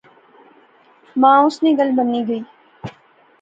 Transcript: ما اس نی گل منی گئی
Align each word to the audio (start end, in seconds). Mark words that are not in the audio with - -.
ما 1.21 1.31
اس 1.45 1.55
نی 1.63 1.71
گل 1.79 1.89
منی 1.97 2.21
گئی 2.27 2.41